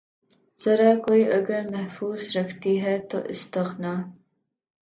زرہ 0.59 0.91
کوئی 1.05 1.23
اگر 1.31 1.61
محفوظ 1.71 2.21
رکھتی 2.37 2.73
ہے 2.81 2.97
تو 3.09 3.17
استغنا 3.29 3.93